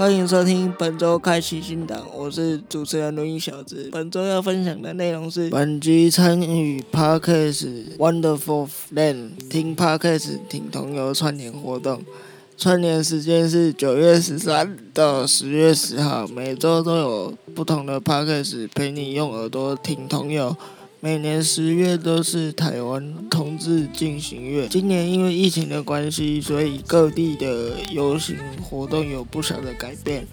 [0.00, 3.90] 欢迎收听本周开启新档，我是主持人录音小子。
[3.92, 12.02] 本周要分享的内容是本集参与 Parkes Wonderful Land 听 Parkes 听同游串联活动，
[12.56, 20.56] 串联时间是九月十三到十月十号，每周都有不同的 Parkes 陪你用耳朵听同游。
[21.02, 30.26] 每年十月都是台湾同志进行月，今年因为疫情的关系，所以各地的游行活动有不少的改变。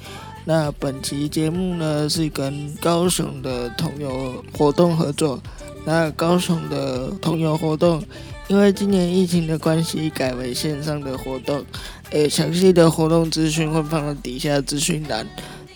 [0.44, 5.42] 那本期节目呢是跟高雄的同游活动合作。
[5.86, 8.04] 那高雄的同游活动，
[8.50, 11.64] 因为今年疫情的关系，改为线上的活动。
[12.09, 15.26] 诶，详细的活动资讯会放在底下资讯栏。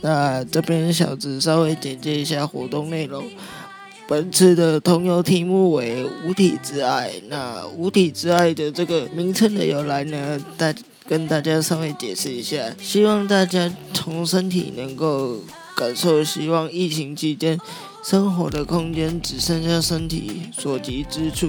[0.01, 3.23] 那这边小子稍微简介一下活动内容。
[4.11, 7.09] 本次的同游题目为“无体之爱”。
[7.31, 10.75] 那“无体之爱”的这个名称的由来呢，大
[11.07, 12.75] 跟大家稍微解释一下。
[12.77, 15.39] 希望大家从身体能够
[15.77, 17.57] 感受，希望疫情期间
[18.03, 21.47] 生活的空间只剩下身体所及之处。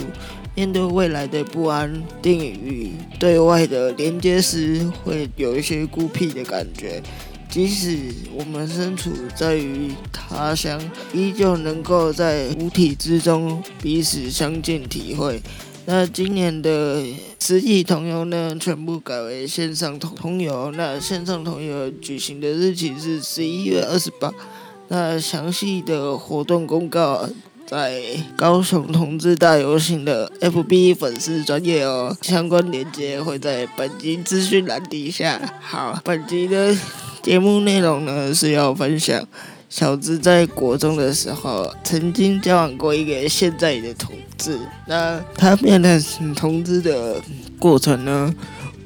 [0.55, 7.03] 面对未来的不安定与对外的连接时，会有一些孤僻的感觉。
[7.53, 7.98] 即使
[8.34, 10.81] 我们身处在于他乡，
[11.12, 15.39] 依旧能够在五体之中彼此相见体会。
[15.84, 17.05] 那今年的
[17.39, 20.70] 实体同游呢，全部改为线上同同游。
[20.70, 24.33] 那线上同游举行的日期是十一月二十八。
[24.89, 27.28] 那详细的活动公告
[27.66, 28.03] 在
[28.34, 35.39] 高雄同志大游行的 FB 粉丝专业哦，相关链接会在本集资讯栏底下。
[35.61, 36.81] 好，本集呢。
[37.23, 39.25] 节目内容呢是要分享
[39.70, 47.23] 小资在国中的时候曾经交往过一个现在的同志，那他变成同志的
[47.61, 48.34] 过程呢，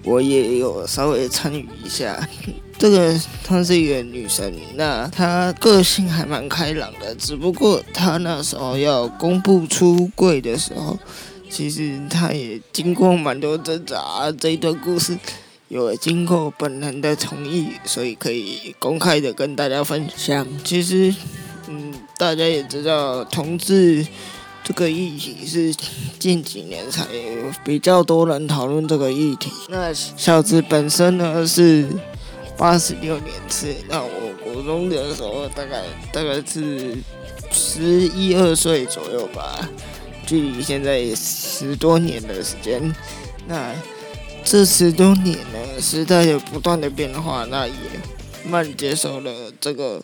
[0.05, 2.29] 我也有稍微参与一下。
[2.79, 10.99] 这个她是一个女生，那她个性还蛮开朗的，只不过她那时候要公布出柜的时候，
[11.49, 14.31] 其实她也经过蛮多挣扎。
[14.39, 15.19] 这一段故事。
[15.69, 20.47] 有经过本人的同意，所以可以公开的跟大家分享。
[20.63, 21.13] 其实，
[21.67, 24.07] 嗯，大家也知道，同志
[24.63, 25.75] 这个议题是
[26.21, 27.05] 近几年才
[27.65, 29.51] 比较多人讨论这个议题。
[29.69, 31.85] 那小子本身呢是
[32.57, 36.97] 八十六年次，那我国中的时候大概大概是
[37.51, 39.69] 十一二岁左右吧，
[40.25, 42.95] 距离现在十多年的时间，
[43.49, 43.75] 那。
[44.49, 47.75] 这十多年呢，时代有不断的变化，那也
[48.49, 50.01] 慢接受了这个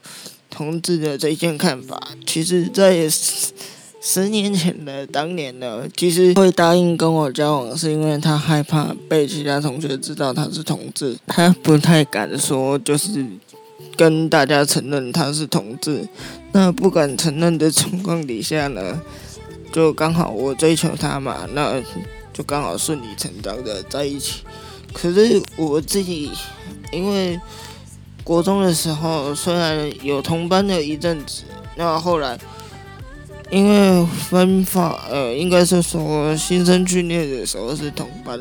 [0.50, 2.08] 同志的这一件看法。
[2.26, 13.24] 其实，在十年前的当年呢，其实会答应跟我交往，是因为他害怕被其他同学知道他是同志，他不太敢说，就是
[13.96, 16.08] 跟大家承认他是同志。
[16.50, 19.00] 那不敢承认的情况底下呢，
[19.72, 21.80] 就刚好我追求他嘛，那。
[22.32, 24.42] 就刚好顺理成章的在一起，
[24.92, 26.30] 可是我自己，
[26.92, 27.38] 因为
[28.24, 31.42] 国中的时候虽然有同班的一阵子，
[31.76, 32.38] 那后来
[33.52, 38.40] 因为分发，呃，应该是说新生训练的时候是同班，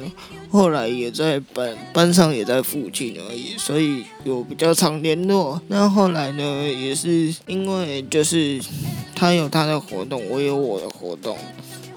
[0.49, 5.61] 后来也在班班上也在附近而已，所以有比较常联络。
[5.67, 8.61] 那后来呢，也是因为就是
[9.13, 11.37] 他有他的活动，我有我的活动。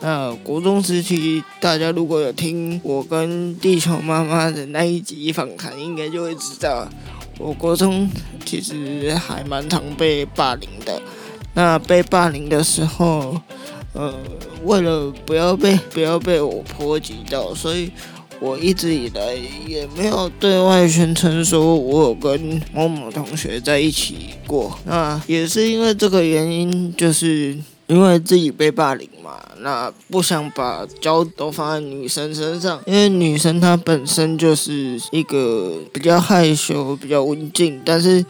[0.01, 6.89] 那国中时期，大家如果有听我跟地球妈妈的那一集访谈，应该就会知道，
[7.39, 8.11] 我国中
[8.45, 11.01] 其实还蛮常被霸凌的。
[11.55, 13.41] 那被霸凌的时候，
[13.95, 14.13] 呃，
[14.65, 17.91] 为了不要被不要被我波及到，所以
[18.41, 19.35] 我一直以来
[19.67, 24.79] 也没有对外宣称说我有跟某某同学在一起过。
[24.85, 27.57] 那也是因为这个原因，就是。
[27.87, 38.25] 因为自己被霸凌嘛，那不想把焦都放在女生身上，因为女生她本身就是一个比较害羞、比较文静，但是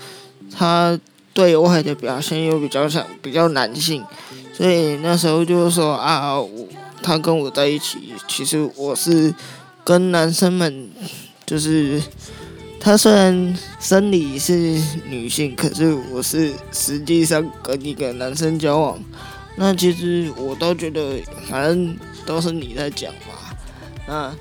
[0.50, 0.99] 她
[1.34, 4.02] 对外的表现又比较像比较男性，
[4.52, 6.38] 所以那时候就是说啊，
[7.02, 9.34] 他跟我在一起，其实我是
[9.82, 10.88] 跟男生们，
[11.44, 12.00] 就是
[12.78, 18.98] 他虽然生理是女性，可是我是实际上跟一个男生交往。
[19.56, 23.56] 那其实我都觉得，反正都是你在讲嘛。
[24.06, 24.34] 那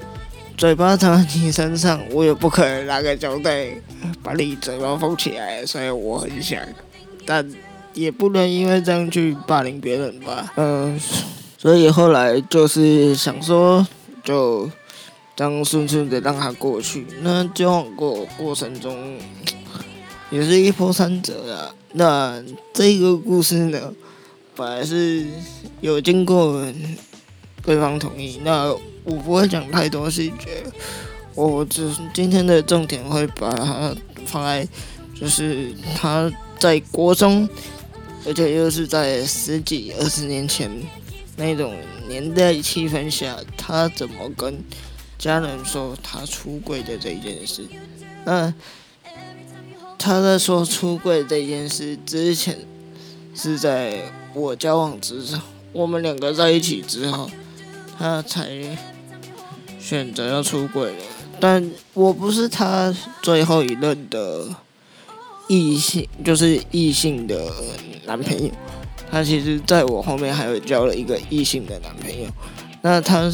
[0.57, 3.67] 嘴巴长在你身上，我也不可能拿个胶带
[4.21, 5.65] 把你嘴巴封起来。
[5.65, 6.59] 所以我很想，
[7.25, 7.47] 但
[7.93, 10.51] 也不能因为这样去霸凌别人吧。
[10.55, 10.99] 嗯，
[11.57, 13.85] 所以后来就是想说，
[14.23, 14.69] 就
[15.35, 17.05] 这样顺顺的让他过去。
[17.21, 19.17] 那交往过过程中。
[20.31, 21.75] 也是一波三折的。
[21.91, 23.93] 那这个故事呢，
[24.55, 25.23] 本来是
[25.79, 26.65] 有经过
[27.61, 30.63] 对方同意，那我不会讲太多细节，
[31.35, 33.95] 我只今天的重点会把它
[34.25, 34.67] 放在，
[35.19, 37.47] 就是他在国中，
[38.25, 40.71] 而且又是在十几二十年前
[41.35, 41.75] 那种
[42.07, 44.63] 年代气氛下，他怎么跟
[45.17, 47.65] 家人说他出柜的这件事。
[48.25, 48.53] 那
[49.97, 52.57] 他在说出柜这件事之前，
[53.35, 54.01] 是在
[54.33, 55.41] 我交往之后，
[55.71, 57.29] 我们两个在一起之后，
[57.97, 58.49] 他才
[59.83, 61.03] 选择要出轨了。
[61.39, 64.47] 但我不是他最后一任的
[65.49, 67.51] 异性，就是异性的
[68.05, 68.49] 男朋友。
[69.11, 72.29] 他其实在我后面还有交了一个异性的男朋友。
[72.81, 73.29] 那他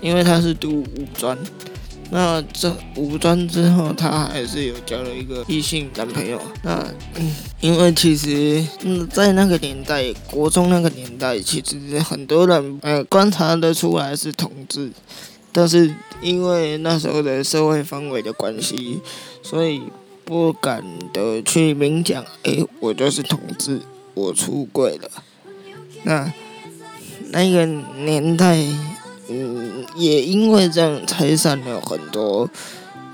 [0.00, 1.36] 因为他是读五专。
[2.12, 6.42] 那这五专之后，他还是有交了一个异性男朋友。
[6.64, 14.90] 那嗯，因为其实嗯，在那个年代，国中那个年代，其实很多人呃观察得出来是同志，
[15.52, 19.00] 但是因为那时候的社会氛围的关系，
[19.42, 19.82] 所以
[20.24, 23.80] 不敢的去明讲，哎，我就是同志，
[24.14, 25.10] 我出轨了。
[26.04, 26.32] 那
[27.30, 28.64] 那个年代。
[29.32, 32.50] 嗯，也因为这样拆散了很多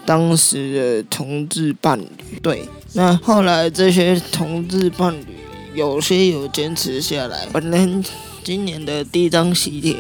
[0.07, 2.09] 当时的同志伴侣。
[2.43, 5.27] 对，那后来这些同志伴侣
[5.75, 7.47] 有些有坚持下来。
[7.53, 8.03] 本人
[8.43, 9.97] 今年的第一张喜帖。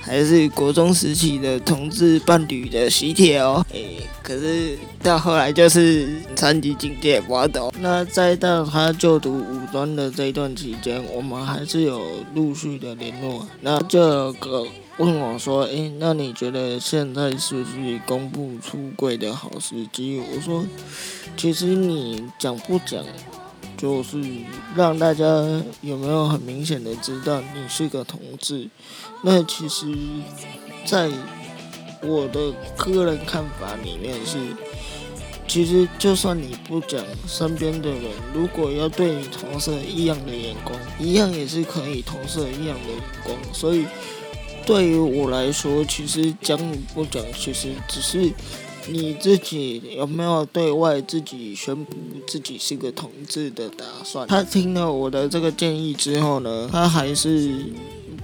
[0.00, 7.72] 还是国中时期的同志伴侣的喜帖哦，诶，可是到后来就是三级警戒，我懂。
[7.80, 12.02] 那再到他就读五专的这一段期间，我们还是有
[12.34, 13.46] 陆续的联络。
[13.60, 14.66] 那这个
[14.96, 20.20] 问我说，诶，那你觉得现在是不是公布出柜的好时机？
[20.34, 20.64] 我说，
[21.36, 23.04] 其实你讲不讲？
[23.78, 24.20] 就是
[24.74, 25.24] 让大家
[25.82, 28.68] 有没有很明显的知道你是个同志？
[29.22, 29.86] 那其实，
[30.84, 31.08] 在
[32.02, 34.36] 我的个人看法里面是，
[35.46, 38.02] 其实就算你不讲，身边的人
[38.34, 43.36] 如果要对你投射异样的眼光，一样也是可以投射异样的眼光。
[43.54, 43.86] 所以，
[44.66, 48.32] 对于我来说，其实讲与不讲，其实只是。
[48.90, 51.94] 你自己有没有对外自己宣布
[52.26, 54.26] 自己是个同志的打算？
[54.26, 57.66] 他听了我的这个建议之后呢，他还是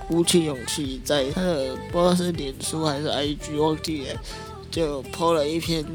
[0.09, 4.21] 鼓起勇气，在他的不知道是脸书还是 IG 忘记了，
[4.75, 5.87] 就 po 了一篇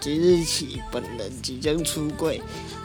[0.00, 2.42] 即日起本人即将出柜。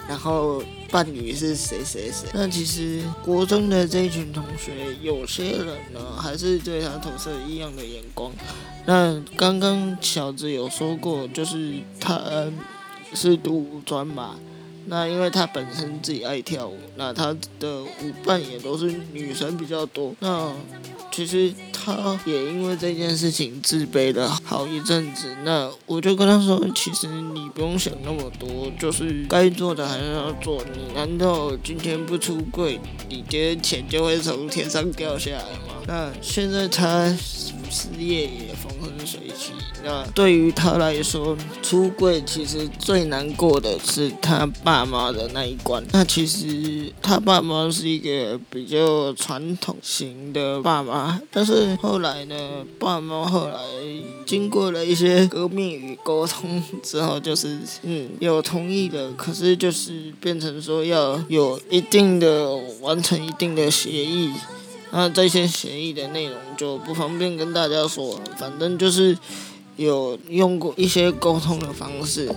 [0.07, 2.27] 然后伴侣是谁谁谁？
[2.33, 8.31] 那其实国中的这一群同学，有些人呢还是对他投射异样的眼光。
[8.87, 12.19] 那刚刚小子有说过，就是他
[13.13, 14.35] 是读五专嘛。
[14.87, 20.15] 那因为他本身自己爱跳舞，那他的舞伴也都是女生比较多。
[20.19, 20.51] 那
[21.19, 25.36] 其实他也因为这件事情自卑了好一阵子。
[25.44, 30.63] 那我就跟他说，其实你不用想那么多，就是该做的还是要做。
[30.74, 32.80] 你难道今天不出柜，
[33.10, 35.83] 你今天钱就会从天上掉下来吗？
[35.86, 37.13] 那现在他。
[37.71, 39.53] 事业也风水起。
[39.83, 45.83] 那对于他来说，出柜其实最难过的是他爸妈的那一关。
[45.91, 53.59] 那其实他爸妈是一个比较传统型的爸妈，但是后来呢，爸妈后来
[54.25, 64.31] 经过了一些革命与沟通之后，就是嗯有同意的，可是就是变成说要有一定的完成一定的协议。
[64.91, 69.15] 那这些协议的内容就不方便跟大家说了，反正就是
[69.75, 72.33] 有用过一些沟通的方式。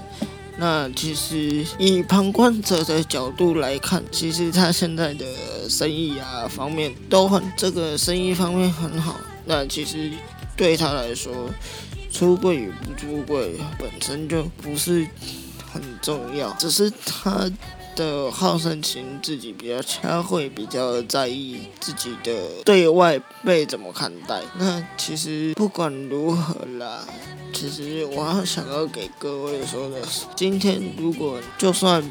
[0.59, 5.25] 那其实以旁观者的角度来看，其实他现在的
[5.69, 9.17] 生意啊方面都很，这个生意方面很好。
[9.47, 10.11] 那其实
[10.55, 11.33] 对他来说，
[12.11, 15.07] 出柜与不出柜本身就不是
[15.73, 17.51] 很重要，只是他。
[17.95, 22.33] 的好胜心自己比较强，会比较在意自己的
[22.65, 24.41] 对外被怎么看待。
[24.57, 27.05] 那其实不管如何啦，
[27.53, 32.03] 其实我要想要给各位说的是，今天如果就算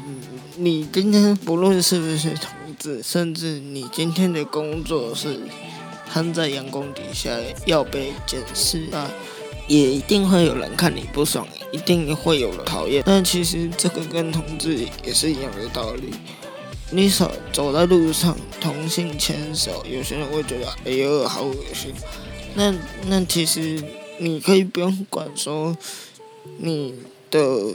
[0.56, 5.40] 你今天不论是不是同志，甚至你今天的工作是
[6.08, 7.30] 摊在阳光底下
[7.66, 9.10] 要被检视啊。
[9.68, 13.02] 也一定会有人看你不爽，一定会有人讨厌。
[13.06, 16.10] 但其实这个跟同志也是一样的道理。
[16.90, 21.90] 你手走在路上，同性牵手，有些人会觉得哎呦好恶心。
[22.54, 22.74] 那
[23.06, 23.82] 那其实
[24.18, 25.74] 你可以不用管说
[26.58, 26.94] 你
[27.30, 27.74] 的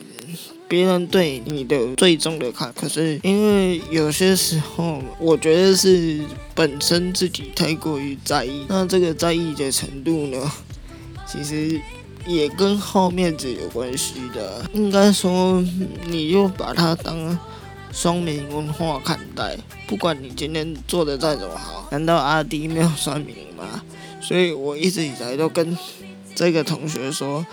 [0.68, 2.72] 别人对你的最终的看。
[2.74, 6.20] 可是因为有些时候，我觉得是
[6.54, 10.52] 本身自己太过于在意，那这个在意的程度呢，
[11.28, 11.80] 其实
[12.26, 14.64] 也跟好面子有关系的。
[14.74, 15.62] 应该说，
[16.08, 17.38] 你就把它当。
[17.90, 19.58] 双明文化看待，
[19.88, 23.82] 不管你今天做的再怎么好，难道阿迪没有双明吗？
[24.22, 25.76] 所以我一直以来都跟
[26.36, 27.44] 这个同学说，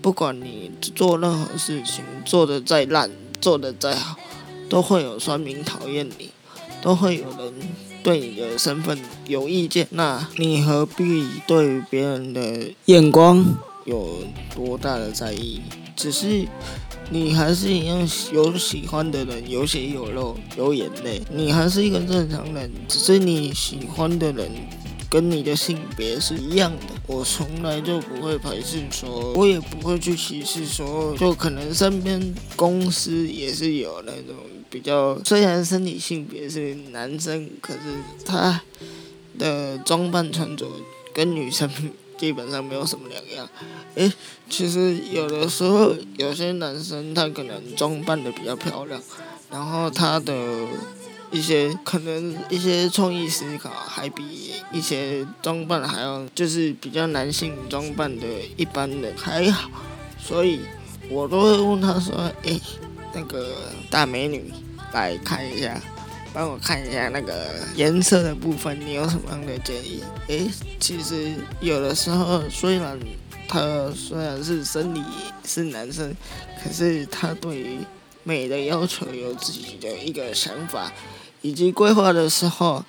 [0.00, 4.14] 不管你做任何事情，做的再烂，做的再好，
[4.68, 6.30] 都会有双明讨厌你，
[6.80, 7.52] 都会有人
[8.08, 9.86] 对你的身份有意见。
[9.90, 13.44] 那你何必对别人的眼光
[13.84, 14.24] 有
[14.54, 15.60] 多大的在意？
[15.94, 16.46] 只是。
[17.10, 24.50] 你还是一样有喜欢的人，有血有肉有眼泪，你还是一个正常人，只是你喜欢的人
[25.08, 26.88] 跟你的性别是一样的。
[27.06, 34.36] 我从来就不会排斥说，我也不会去歧视说，就可能身边公司也是有那种
[34.70, 37.80] 比较，虽然生理性别是男生，可是
[38.24, 38.62] 他
[39.38, 40.66] 的装扮穿着
[41.12, 41.70] 跟女生。
[42.18, 43.48] 基本上没有什么两样，
[43.94, 44.12] 诶，
[44.50, 49.00] 其实有的时候有些男生他可能装扮的比较漂亮，
[49.52, 50.34] 然后他的
[51.30, 59.70] 一些可能一些创意思考还比一些装扮还要就是比较男性装扮的一般人还好，
[60.20, 60.58] 所以
[61.08, 62.60] 我都会问他说，诶，
[63.12, 64.52] 那个大美女
[64.92, 65.80] 来看一下。
[66.30, 70.02] 帮我看一下那个颜色的部分，你有什么样的建议？
[70.28, 70.48] 诶，
[70.78, 73.00] 其实有的时候虽然
[73.48, 75.02] 他虽然是生理
[75.42, 76.14] 是男生，
[76.62, 77.78] 可是他对于
[78.24, 80.92] 美的要求有自己的一个想法，
[81.40, 82.84] 以及规划的时候，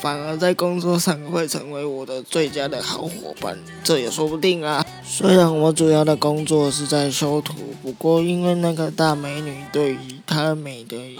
[0.00, 4.84] 反而在工作上会成为我的最佳的好伙伴，这也说不定啊。
[5.04, 11.18] 虽然我主要的工作是在修图，不过因为那个大美女对于她美的也。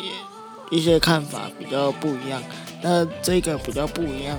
[0.70, 2.42] 一些看法比较不一样，
[2.82, 4.36] 那这个比较不一样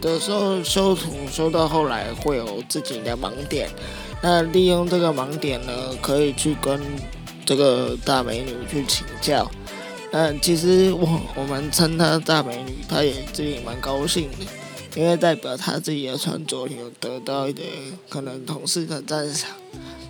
[0.00, 3.68] 的时候，修图修到后来会有自己的盲点，
[4.22, 6.78] 那利用这个盲点呢，可以去跟
[7.44, 9.50] 这个大美女去请教。
[10.16, 14.46] 嗯其实我我们称她大美女，她也自己蛮高兴的，
[14.94, 17.68] 因为代表她自己的穿着有得到一点
[18.08, 19.50] 可能同事的赞赏，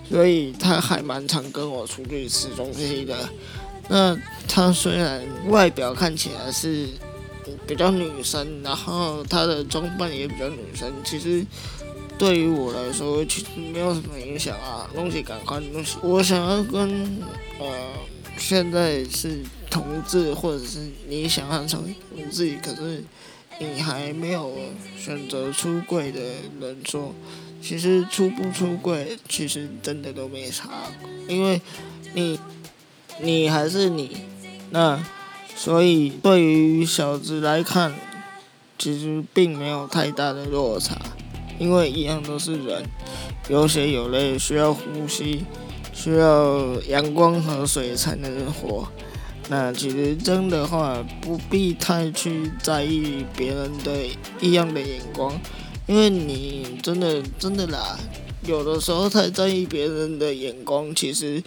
[0.07, 3.17] 所以她还蛮常跟我出去吃东西的。
[3.89, 4.15] 那
[4.47, 6.87] 她虽然外表看起来是
[7.65, 11.43] 比较女生，然后她的装扮也比较女生，其实
[12.15, 14.87] 对于我来说其实没有什么影响啊。
[14.93, 17.23] 东西赶快东西，我想要跟
[17.57, 17.65] 呃
[18.37, 23.03] 现在是同志，或者是你想要成为同志，可是
[23.59, 24.55] 你还没有
[24.97, 26.21] 选择出柜的
[26.59, 27.13] 人说，
[27.61, 30.69] 其实出不出柜其实真的都没差，
[31.27, 31.61] 因为
[32.13, 32.39] 你。
[33.21, 34.17] 你还是你，
[34.71, 35.01] 那
[35.55, 37.95] 所以对于小子来看，
[38.77, 40.97] 其实并没有太大的落差，
[41.57, 42.83] 因为一样都是人，
[43.47, 45.45] 有血有泪，需要呼吸，
[45.93, 48.85] 需要阳光和水才能活。
[49.49, 54.05] 那其实真的话，不必太去在意别人的
[54.41, 55.39] 异样的眼光，
[55.87, 57.97] 因为你真的真的啦，
[58.45, 61.43] 有的时候太在意别人的眼光，其实。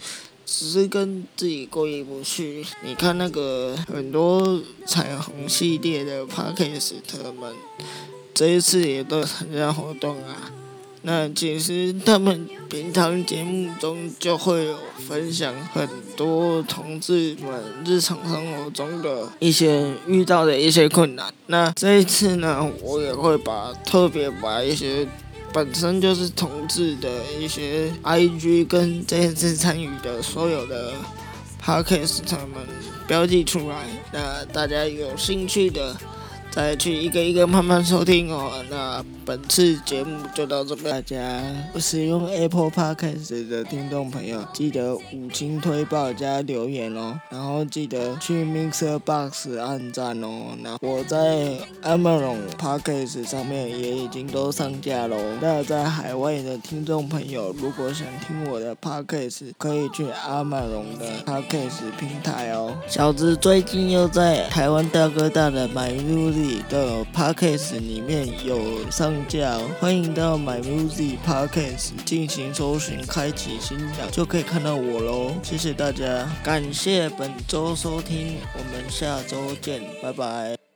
[0.51, 2.65] 只是跟自己过意不去。
[2.83, 6.93] 你看那个很多彩虹系列的 podcast
[7.39, 7.53] 们，
[8.33, 10.51] 这一次也都参加活动啊。
[11.09, 21.33] 那其实他们平常节目中就会有分享很多同志们日常生活中的一些遇到的一些困难。
[21.47, 25.07] 那这一次呢，我也会把特别把一些。
[25.51, 27.09] 本身就是同志的
[27.41, 30.93] 一些 IG 跟这次参与的所有的
[31.59, 32.67] Podcast 他们
[33.07, 35.97] 标记出来，那大家有兴趣的。
[36.59, 38.51] 再去一个一个慢慢收听哦。
[38.69, 41.41] 那本次节目就到这边，大家
[41.79, 47.17] 使用 Apple Podcast 的听众朋友，记得五星推报加留言哦。
[47.29, 50.57] 然后记得去 Mixer Box 按赞哦。
[50.61, 55.15] 那我在 Amazon Podcast 上面也已经都上架喽。
[55.39, 62.75] 那在海外的听众朋友，如果想听我的 Podcast，可以去 Amazon 的 Podcast 平台哦。
[62.85, 66.48] 小子最近又在台湾大哥大的买入。
[66.69, 75.33] 的 podcast 里面有上架，欢迎到 My Music Podcast 进行搜寻，开启新档就可以看到我喽。
[75.43, 80.68] 谢谢大家，感谢本周收听，我们下周见，拜拜。